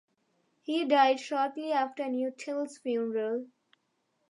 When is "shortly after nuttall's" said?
1.19-2.79